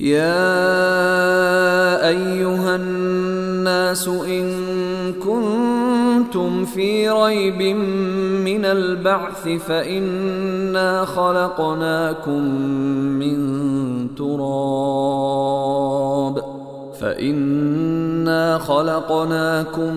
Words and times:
يا 0.00 0.48
أيها 2.08 2.76
الناس 2.76 4.08
إن 4.08 4.52
كنتم 5.12 6.64
في 6.64 7.10
ريب 7.10 7.76
من 8.44 8.64
البعث 8.64 9.48
فإنا 9.48 11.04
خلقناكم 11.04 12.44
من 13.18 13.38
تراب 14.14 15.78
فإنا 17.00 18.58
خلقناكم 18.58 19.94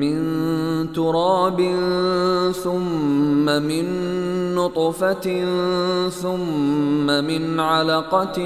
من 0.00 0.16
تراب 0.16 0.63
ثم 2.52 3.44
من 3.44 3.84
نطفة 4.54 5.44
ثم 6.08 7.06
من 7.06 7.60
علقة 7.60 8.38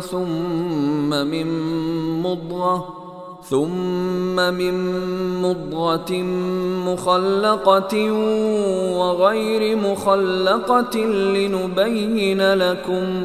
ثم 0.00 1.10
من 1.10 1.46
مضغة 2.22 3.00
ثم 3.50 4.36
من 4.36 4.74
مضغة 5.42 6.12
مخلقة 6.86 8.12
وغير 8.98 9.76
مخلقة 9.76 10.96
لنبين 11.34 12.54
لكم 12.54 13.24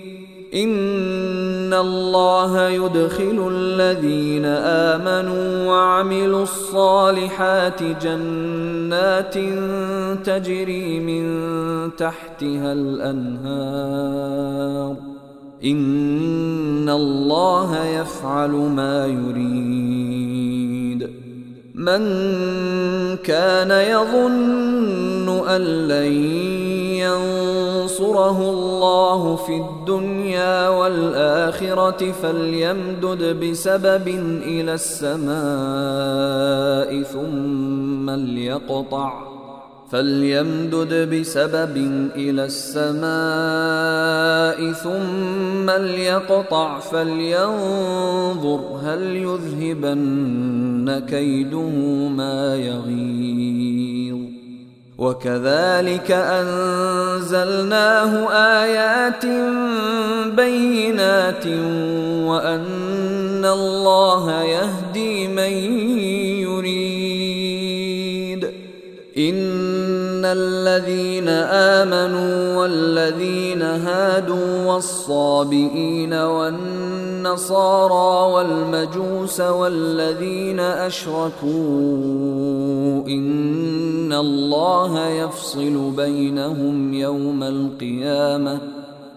ان 0.53 1.73
الله 1.73 2.69
يدخل 2.69 3.51
الذين 3.51 4.45
امنوا 4.45 5.67
وعملوا 5.67 6.43
الصالحات 6.43 7.83
جنات 7.83 9.33
تجري 10.25 10.99
من 10.99 11.25
تحتها 11.95 12.73
الانهار 12.73 13.91
ان 15.65 16.89
الله 16.89 17.85
يفعل 17.85 18.51
ما 18.51 19.07
يريد 19.07 20.61
من 21.75 22.01
كان 23.17 23.71
يظن 23.71 25.47
ان 25.47 25.61
لن 25.61 26.60
ينصره 27.05 28.39
الله 28.49 29.35
في 29.35 29.57
الدنيا 29.57 30.69
والآخرة 30.69 32.11
فليمدد 32.11 33.39
بسبب 33.43 34.07
إلى 34.43 34.73
السماء 34.73 35.31
ثم 37.03 38.09
ليقطع 38.09 39.31
فليمدد 39.91 40.93
بسبب 41.15 41.77
إلى 42.15 42.45
السماء 42.45 43.11
ثم 44.71 45.69
ليقطع 45.69 46.79
فلينظر 46.79 48.61
هل 48.83 49.15
يذهبن 49.15 50.99
كيده 51.09 51.69
ما 52.07 52.55
يغيظ. 52.55 54.10
وكذلك 55.01 56.11
أنزلناه 56.11 58.13
آيات 58.61 59.25
بينات 60.35 61.45
وأن 62.29 63.45
الله 63.45 64.43
يهدي 64.43 65.27
من 65.27 65.53
يريد. 66.45 68.43
إن 69.17 70.25
الذين 70.25 71.29
آمنوا 71.49 72.55
والذين 72.55 73.61
هادوا 73.61 74.65
والصابئين 74.65 76.13
والنصارى 76.13 77.00
والمجوس 78.33 79.41
والذين 79.41 80.59
أشركوا 80.59 81.51
إن 83.07 84.13
الله 84.13 85.07
يفصل 85.07 85.91
بينهم 85.97 86.93
يوم 86.93 87.43
القيامة 87.43 88.59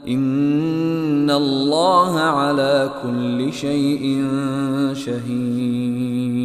إن 0.09 1.31
الله 1.31 2.21
على 2.21 2.91
كل 3.03 3.53
شيء 3.53 4.29
شهيد 4.93 6.45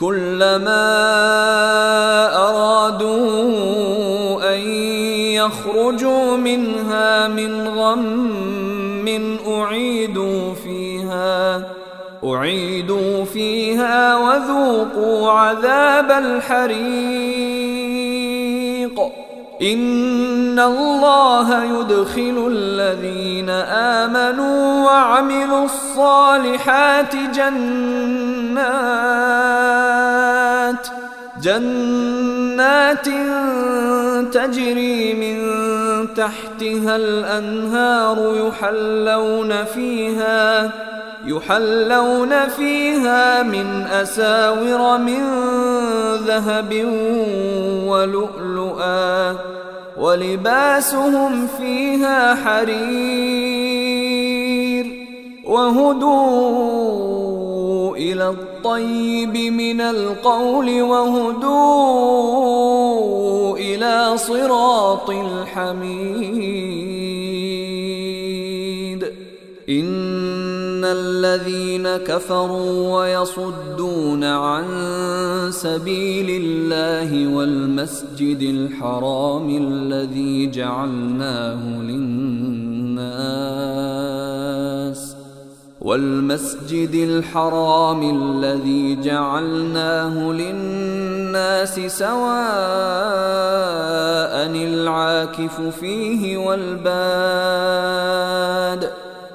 كلما 0.00 0.86
أرادوا 2.48 3.34
أن 4.54 4.60
يخرجوا 5.38 6.36
منها 6.36 7.28
من 7.28 7.68
غم 7.68 9.38
أعيدوا 9.48 10.54
فيها 10.54 11.62
أعيدوا 12.24 13.24
فيها 13.24 14.16
وذوقوا 14.16 15.30
عذاب 15.30 16.10
الحريق. 16.10 17.73
ان 19.62 20.58
الله 20.58 21.64
يدخل 21.64 22.50
الذين 22.50 23.50
امنوا 23.50 24.84
وعملوا 24.84 25.64
الصالحات 25.64 27.16
جنات 27.16 28.74
جنات 31.42 33.08
تجري 34.34 35.14
من 35.14 35.38
تحتها 36.14 36.96
الانهار 36.96 38.48
يحلون 38.48 39.64
فيها 39.64 40.70
يحلون 41.26 42.48
فيها 42.48 43.42
من 43.42 43.86
اساور 43.86 44.98
من 44.98 45.22
ذهب 46.26 46.72
ولؤلؤا 47.86 49.36
ولباسهم 50.04 51.46
فيها 51.46 52.34
حرير 52.34 53.24
وهدوا 55.44 56.76
إلى 57.96 58.28
الطيب 58.28 59.36
من 59.36 59.80
القول 59.80 60.82
وهدوا 60.82 61.56
إلى 63.56 64.16
صراط 64.16 65.10
الحميد 65.10 66.54
إن 69.68 70.13
الذين 70.94 71.96
كفروا 71.96 72.98
ويصدون 72.98 74.24
عن 74.24 74.64
سبيل 75.50 76.42
الله 76.42 77.36
والمسجد 77.36 78.42
الحرام 78.42 79.48
الذي 79.50 80.50
جعلناه 80.50 81.82
للناس 81.82 83.24
والمسجد 85.80 86.94
الحرام 86.94 88.02
الذي 88.20 89.00
جعلناه 89.02 90.32
للناس 90.32 91.80
سواء 91.80 92.24
العاكف 94.94 95.60
فيه 95.60 96.36
والباد 96.36 97.64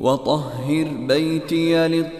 وطهر 0.00 0.86
بيتي 1.00 1.88
للطائفين 1.88 2.18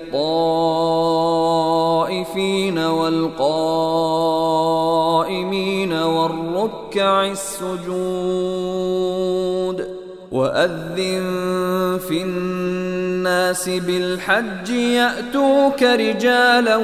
والقائمين 2.79 3.53
والركع 5.93 7.27
السجود 7.27 7.87
وأذن 10.33 11.99
في 12.09 12.23
الناس 12.23 13.69
بالحج 13.69 14.71
يأتوك 14.71 15.83
رجالا 15.83 16.77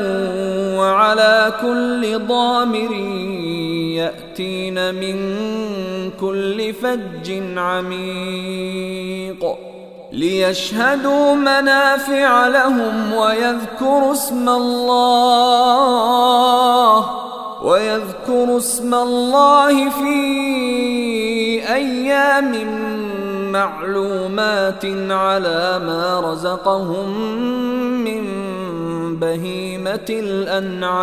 وعلى 0.78 1.52
كل 1.60 2.18
ضامر 2.18 2.92
يأتين 3.96 4.94
من 4.94 5.40
كل 6.20 6.72
فج 6.72 7.32
عميق 7.56 9.71
ليشهدوا 10.12 11.34
منافع 11.34 12.48
لهم 12.48 13.12
ويذكروا 13.12 14.12
اسم 14.12 14.48
الله 14.48 15.62
ويذكروا 17.62 18.58
اسم 18.58 18.94
الله 18.94 19.90
في 19.90 20.14
أيام 21.74 22.52
معلومات 23.52 24.84
على 25.10 25.80
ما 25.86 26.20
رزقهم 26.20 27.08
من 28.04 28.22
بهيمة 29.16 30.06
الأنعام. 30.10 31.02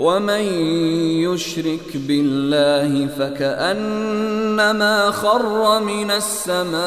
ومن 0.00 0.44
يشرك 1.28 1.96
بالله 2.08 3.06
فكانما 3.06 5.10
خر 5.10 5.80
من 5.80 6.10
السماء 6.10 6.80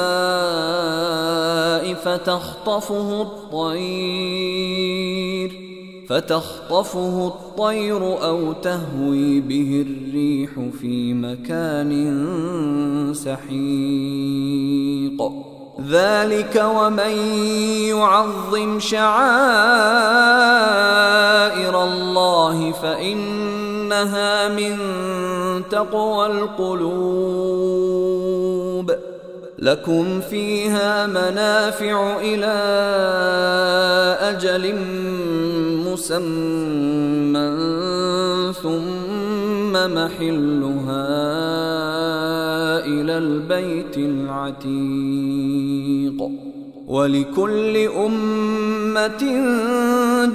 فتخطفه 1.93 3.21
الطير 3.21 4.73
فتخطفه 6.09 7.27
الطير 7.27 8.23
أو 8.23 8.53
تهوي 8.53 9.39
به 9.39 9.85
الريح 9.87 10.49
في 10.81 11.13
مكان 11.13 11.93
سحيق 13.13 14.73
ذلك 15.81 16.63
ومن 16.75 17.17
يعظم 17.89 18.79
شعائر 18.79 19.13
الله 21.83 22.71
فإنها 22.71 24.47
من 24.49 24.77
تقوى 25.69 26.25
القلوب. 26.25 27.53
لكم 29.63 30.21
فيها 30.21 31.07
منافع 31.07 32.17
إلى 32.21 32.53
أجل 34.21 34.75
مسمى 35.87 37.53
ثم 38.63 39.32
محلها 39.77 41.07
إلى 42.85 43.17
البيت 43.17 43.97
العتيق. 43.97 44.73
ولكل 46.87 47.77
أمة 47.77 49.23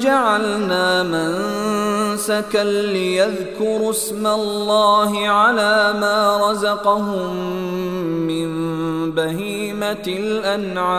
جعلنا 0.01 1.03
منسكا 1.03 2.65
ليذكروا 2.65 3.91
اسم 3.91 4.27
الله 4.27 5.29
على 5.29 5.95
ما 6.01 6.51
رزقهم 6.51 7.37
من 8.27 8.49
بهيمة 9.11 10.07
الأنعام. 10.09 10.99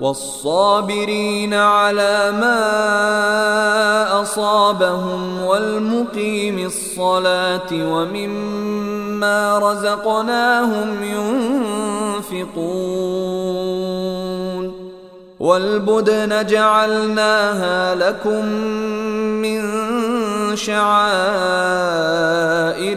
والصابرين 0.00 1.54
على 1.54 2.32
ما 2.40 2.66
أصابهم 4.22 5.42
والمقيم 5.42 6.66
الصلاة 6.66 7.72
ومما 7.72 9.58
رزقناهم 9.58 11.02
ينفقون 12.32 13.16
والبدن 15.40 16.46
جعلناها 16.46 17.94
لكم 17.94 18.44
من 19.42 19.62
شعائر 20.56 20.86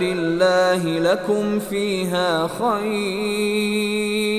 الله 0.01 1.00
لكم 1.00 1.60
فيها 1.60 2.48
خير 2.60 4.38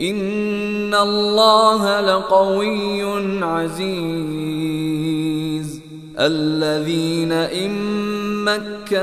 ان 0.00 0.94
الله 0.94 2.00
لقوي 2.00 3.02
عزيز. 3.44 4.86
الذين 6.18 7.32
ان 7.32 7.70
مكناهم 8.44 9.02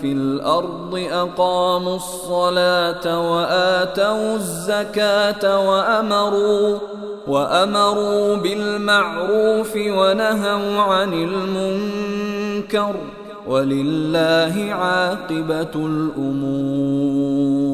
في 0.00 0.12
الأرض 0.12 1.00
اقاموا 1.12 1.96
الصلاه 1.96 3.32
واتوا 3.32 4.34
الزكاه 4.34 5.68
وامروا 5.68 6.78
وامروا 7.26 8.36
بالمعروف 8.36 9.76
ونهوا 9.76 10.82
عن 10.82 11.12
المنكر. 11.12 12.94
ولله 13.46 14.66
عاقبه 14.70 15.76
الأمور. 15.76 17.73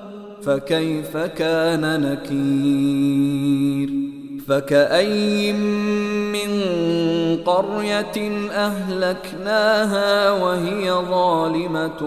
فكيف 0.43 1.17
كان 1.17 2.01
نكير؟ 2.01 3.89
فكأي 4.47 5.53
من 6.33 6.51
قرية 7.45 8.47
أهلكناها 8.51 10.31
وهي 10.31 10.91
ظالمة 10.91 12.01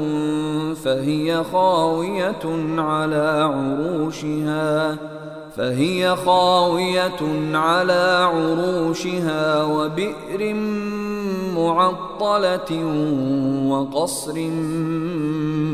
فهي 0.84 1.44
خاوية 1.44 2.44
على 2.78 3.50
عروشها 3.54 4.96
فهي 5.56 6.16
خاوية 6.16 7.20
على 7.54 8.28
عروشها 8.32 9.64
وبئر 9.64 10.54
معطلة 11.54 12.84
وقصر 13.68 14.34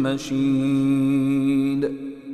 مشيد. 0.03 2.10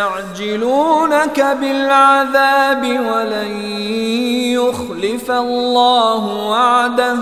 ويستعجلونك 0.00 0.76
بالعذاب 1.60 2.82
ولن 2.84 3.52
يخلف 4.56 5.30
الله 5.30 6.46
وعده 6.48 7.16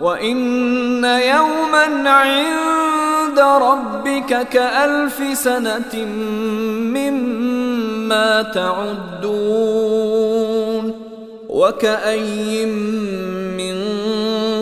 وإن 0.00 1.04
يوما 1.04 2.10
عند 2.10 3.40
ربك 3.40 4.48
كألف 4.48 5.22
سنة 5.38 5.94
مما 6.94 8.42
تعدون 8.42 9.86
وكاين 11.48 12.68
من 13.56 13.95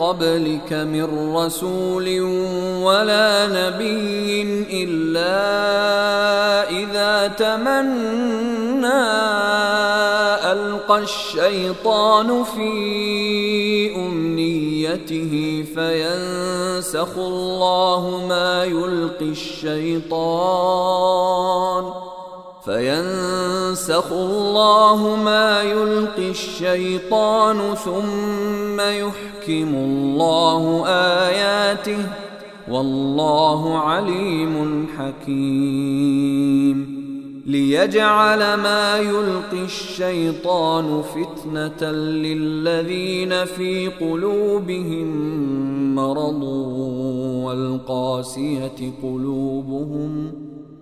قبلك 0.00 0.72
من 0.72 1.34
رسول 1.36 2.20
ولا 2.82 3.46
نبي 3.46 4.42
إلا 4.84 5.38
إذا 6.70 7.26
تمنى 7.26 9.04
ألقى 10.52 10.98
الشيطان 10.98 12.44
في 12.44 13.96
أمنيته 13.96 15.64
فينسخ 15.74 17.18
الله 17.18 18.26
ما 18.28 18.64
يلقي 18.64 19.28
الشيطان 19.28 20.08
فينسخ 22.68 24.12
الله 24.12 25.16
ما 25.24 25.62
يلقي 25.62 26.30
الشيطان 26.30 27.74
ثم 27.74 28.80
يحكم 28.80 29.74
الله 29.74 30.86
آياته 30.86 32.06
والله 32.70 33.78
عليم 33.78 34.86
حكيم. 34.98 36.98
ليجعل 37.46 38.38
ما 38.38 38.98
يلقي 38.98 39.64
الشيطان 39.64 41.02
فتنة 41.02 41.90
للذين 41.92 43.44
في 43.44 43.88
قلوبهم 43.88 45.08
مرض 45.94 46.42
والقاسية 47.44 48.92
قلوبهم 49.02 50.47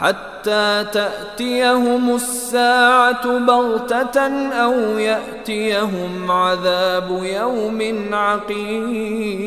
حتى 0.00 0.86
تأتيهم 0.92 2.14
الساعة 2.14 3.38
بغتة 3.38 4.48
أو 4.52 4.98
يأتيهم 4.98 6.30
عذاب 6.30 7.22
يوم 7.22 8.08
عقيم. 8.12 9.38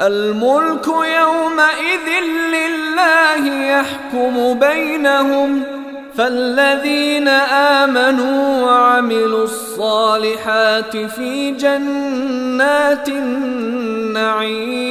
الملك 0.00 0.86
يومئذ 0.88 2.08
لله 2.54 3.42
يحكم 3.54 4.58
بينهم 4.58 5.62
فالذين 6.16 7.28
آمنوا 7.78 8.64
وعملوا 8.64 9.44
الصالحات 9.44 10.96
في 10.96 11.50
جنات 11.50 13.08
النعيم. 13.08 14.90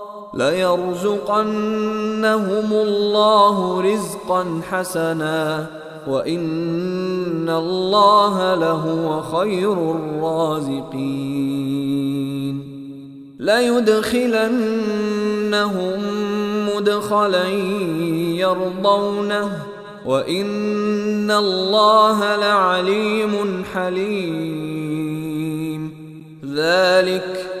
ليرزقنهم 0.33 1.53
الله 2.73 3.81
رزقا 3.81 4.61
حسنا 4.69 5.67
وان 6.07 7.49
الله 7.49 8.55
لهو 8.55 9.21
خير 9.21 9.73
الرازقين 9.73 11.11
ليدخلنهم 13.39 14.61
مدخلا 16.75 17.47
يرضونه 18.37 19.57
وان 20.05 21.31
الله 21.31 22.35
لعليم 22.35 23.63
حليم 23.73 25.11
ذلك 26.55 27.60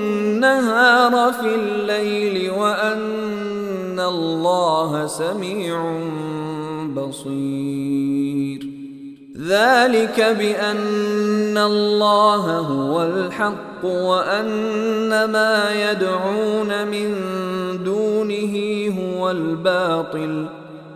في 1.31 1.55
الليل 1.55 2.51
وأن 2.51 3.99
الله 3.99 5.07
سميع 5.07 5.99
بصير. 6.95 8.67
ذلك 9.47 10.35
بأن 10.39 11.57
الله 11.57 12.57
هو 12.57 13.03
الحق 13.03 13.85
وأن 13.85 15.25
ما 15.25 15.91
يدعون 15.91 16.87
من 16.87 17.13
دونه 17.83 18.55
هو 18.99 19.31
الباطل. 19.31 20.60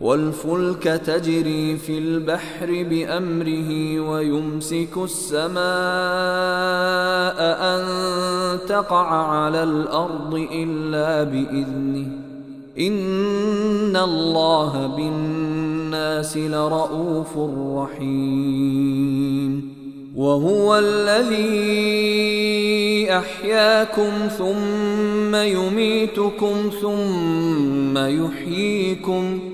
والفلك 0.00 0.82
تجري 0.82 1.76
في 1.76 1.98
البحر 1.98 2.66
بأمره 2.66 4.00
ويمسك 4.00 4.96
السماء 4.96 5.54
أن 7.60 7.84
تقع 8.68 9.06
على 9.06 9.62
الأرض 9.62 10.46
إلا 10.52 11.22
بإذنه. 11.22 12.06
إن 12.78 13.96
الله 13.96 14.86
بالناس 14.86 16.36
لرءوف 16.36 17.38
رحيم. 17.76 19.74
وهو 20.16 20.78
الذي 20.78 21.84
أحياكم 23.10 24.10
ثم 24.38 25.34
يميتكم 25.34 26.70
ثم 26.82 27.98
يحييكم. 27.98 29.53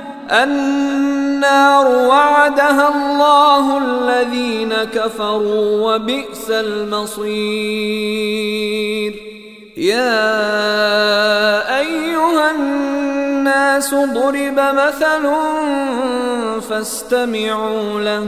النار 0.31 1.87
وعدها 1.87 2.89
الله 2.95 3.77
الذين 3.77 4.73
كفروا 4.83 5.95
وبئس 5.95 6.49
المصير. 6.49 7.31
يا 9.77 10.39
أيها 11.79 12.51
الناس 12.51 13.93
ضرب 13.93 14.59
مثل 14.59 15.29
فاستمعوا 16.69 18.01
له. 18.01 18.27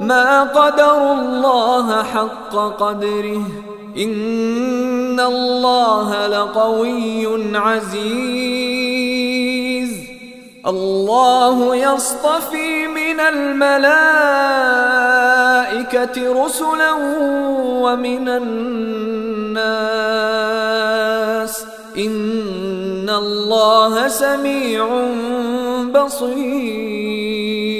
ما 0.00 0.42
قدروا 0.42 1.14
الله 1.14 2.02
حق 2.02 2.56
قدره. 2.78 3.42
إن 3.96 5.20
الله 5.20 6.26
لقوي 6.26 7.56
عزيز. 7.56 8.90
الله 10.66 11.76
يصطفي 11.76 12.86
من 12.86 13.20
الملائكة 13.20 13.84
رسلا 16.44 16.92
ومن 17.62 18.28
الناس. 18.28 19.60
إن 21.98 23.10
الله 23.10 24.08
سميع 24.08 24.88
بصير. 25.94 27.79